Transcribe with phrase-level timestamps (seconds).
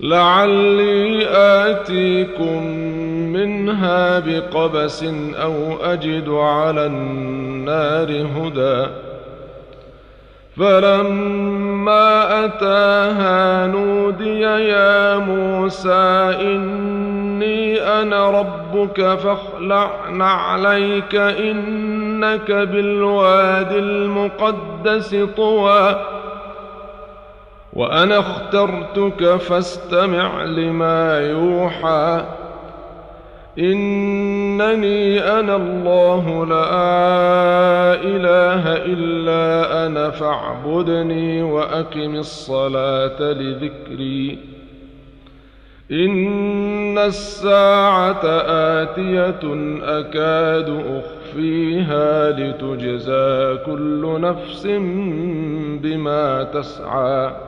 [0.00, 2.66] لعلي آتيكم
[3.32, 5.04] منها بقبس
[5.34, 8.90] أو أجد على النار هدى.
[10.56, 26.17] فلما أتاها نودي يا موسى إني أنا ربك فاخلع عليك إنك بالواد المقدس طوى.
[27.78, 32.24] وأنا اخترتك فاستمع لما يوحى.
[33.58, 44.38] إنني أنا الله لا إله إلا أنا فاعبدني وأقم الصلاة لذكري.
[45.92, 48.24] إن الساعة
[48.82, 49.40] آتية
[49.82, 54.66] أكاد أخفيها لتجزى كل نفس
[55.82, 57.47] بما تسعى.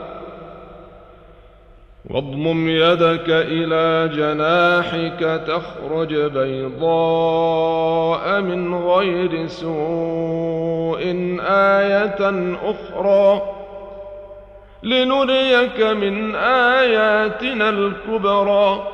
[2.13, 7.61] واضمم يدك إلى جناحك تخرج بيضاء
[8.41, 11.01] من غير سوء
[11.41, 13.41] آية أخرى
[14.83, 18.87] لنريك من آياتنا الكبرى.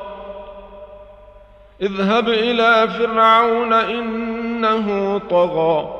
[1.82, 5.97] اذهب إلى فرعون إنه طغى.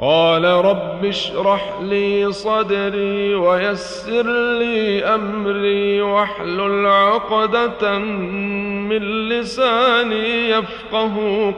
[0.00, 11.14] قال رب اشرح لي صدري ويسر لي أمري واحلل عقدة من لساني يفقه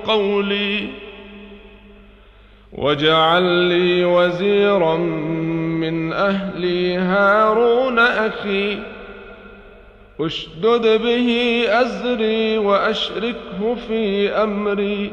[0.07, 0.89] قولي
[2.73, 8.79] واجعل لي وزيرا من أهلي هارون أخي
[10.21, 15.13] أشدد به أزري وأشركه في أمري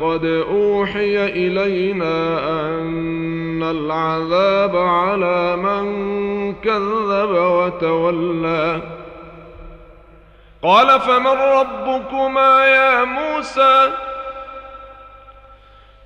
[0.00, 5.88] قد أوحي إلينا أن العذاب على من
[6.54, 8.80] كذب وتولى
[10.62, 13.90] قال فمن ربكما يا موسى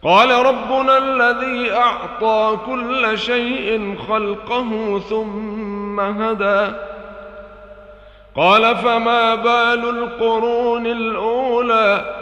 [0.05, 6.73] قال ربنا الذي أعطى كل شيء خلقه ثم هدى
[8.37, 12.22] قال فما بال القرون الاولى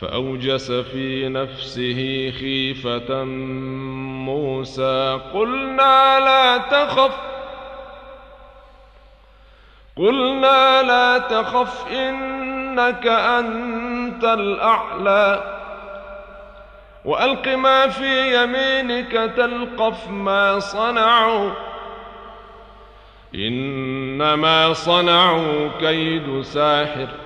[0.00, 3.24] فأوجس في نفسه خيفة
[4.24, 7.16] موسى قلنا لا تخف
[9.96, 15.56] قلنا لا تخف إنك أنت الأعلى.
[17.04, 21.50] وألق ما في يمينك تلقف ما صنعوا
[23.34, 27.25] إنما صنعوا كيد ساحر.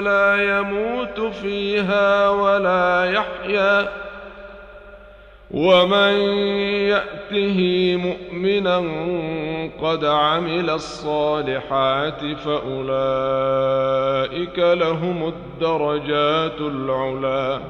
[0.00, 3.88] لا يموت فيها ولا يحيا
[5.50, 6.12] ومن
[6.88, 7.60] يأته
[7.96, 8.78] مؤمنا
[9.82, 12.78] قد عمل الصالحات فأولئك
[14.58, 17.60] لهم الدرجات العلى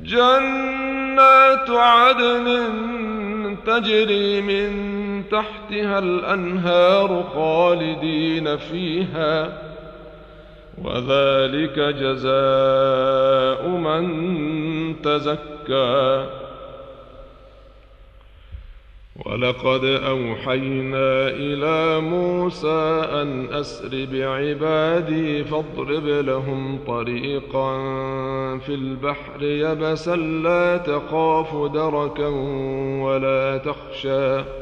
[0.00, 2.46] جنات عدن
[3.66, 4.72] تجري من
[5.30, 9.71] تحتها الأنهار خالدين فيها
[10.78, 14.04] وذلك جزاء من
[15.02, 16.26] تزكى.
[19.26, 27.78] ولقد أوحينا إلى موسى أن أسر بعبادي فاضرب لهم طريقا
[28.58, 32.28] في البحر يبسا لا تخاف دركا
[33.02, 34.61] ولا تخشى.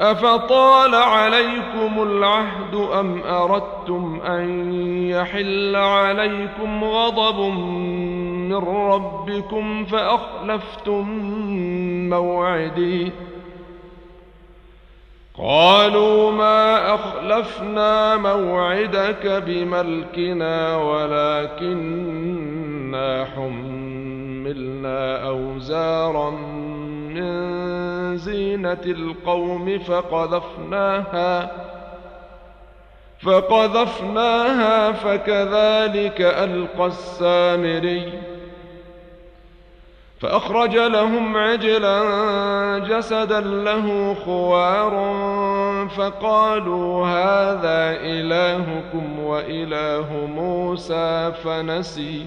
[0.00, 4.72] أفطال عليكم العهد أم أردتم أن
[5.10, 7.40] يحل عليكم غضب
[8.48, 11.08] من ربكم فأخلفتم
[12.08, 13.12] موعدي؟
[15.38, 22.44] قالوا ما أخلفنا موعدك بملكنا ولكننا
[23.24, 26.69] حملنا أوزارا من
[28.20, 31.50] زينة القوم فقذفناها
[33.22, 38.12] فقذفناها فكذلك ألقى السامري.
[40.20, 41.98] فأخرج لهم عجلا
[42.78, 44.92] جسدا له خوار
[45.96, 52.26] فقالوا هذا إلهكم وإله موسى فنسي.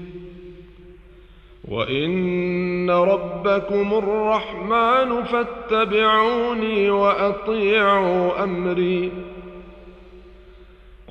[1.71, 9.11] وإن ربكم الرحمن فاتبعوني وأطيعوا أمري.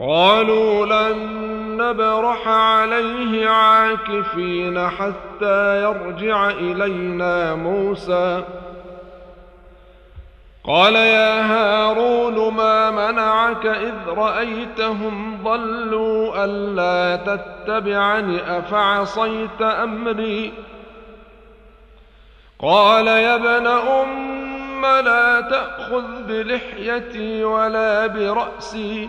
[0.00, 1.16] قالوا لن
[1.76, 8.44] نبرح عليه عاكفين حتى يرجع إلينا موسى.
[10.64, 20.52] قال يا هارون ما منعك إذ رأيتهم ضلوا ألا تتبعني أفعصيت أمري؟
[22.58, 29.08] قال يا ابن أم لا تأخذ بلحيتي ولا برأسي.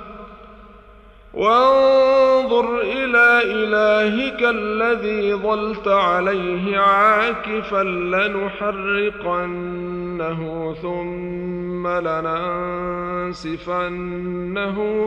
[1.33, 9.61] وانظر إلى إلهك الذي ظلت عليه عاكفا لنحرقنه
[10.81, 13.47] ثم لننسفنه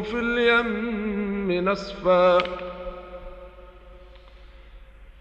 [0.00, 2.38] في اليم نسفا.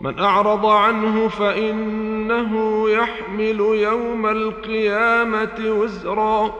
[0.00, 6.54] من أعرض عنه فإنه يحمل يوم القيامة وزرا.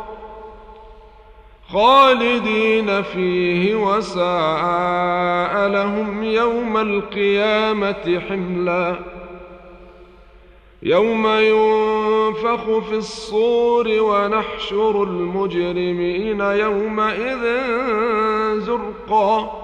[1.68, 8.97] خالدين فيه وساء لهم يوم القيامة حملا.
[10.83, 17.42] يوم ينفخ في الصور ونحشر المجرمين يومئذ
[18.59, 19.63] زرقا.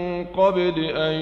[0.25, 1.13] قبل أن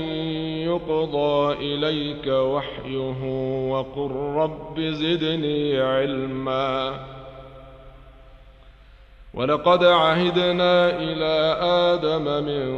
[0.67, 3.23] يقضى إليك وحيه
[3.69, 6.99] وقل رب زدني علما.
[9.33, 12.69] ولقد عهدنا إلى آدم من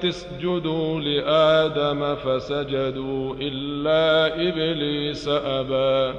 [0.08, 6.18] اسجدوا لآدم فسجدوا إلا إبليس أبى.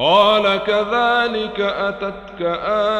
[0.00, 2.42] قال كذلك أتتك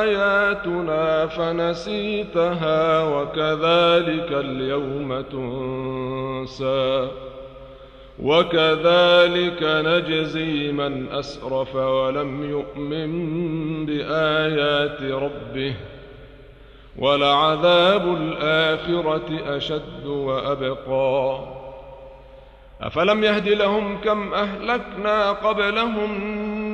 [0.01, 7.09] آياتنا فنسيتها وكذلك اليوم تنسى
[8.23, 13.11] وكذلك نجزي من أسرف ولم يؤمن
[13.87, 15.75] بآيات ربه
[16.99, 21.41] ولعذاب الآخرة أشد وأبقى
[22.83, 26.11] أفلم يهد لهم كم أهلكنا قبلهم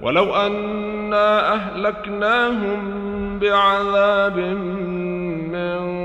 [0.00, 2.78] ولو أنا أهلكناهم
[3.38, 4.38] بعذاب
[5.52, 5.96] من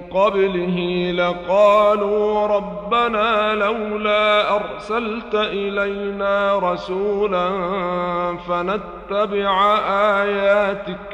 [0.00, 7.48] قبله لقالوا ربنا لولا أرسلت إلينا رسولا
[8.48, 9.76] فنتبع
[10.22, 11.13] آياتك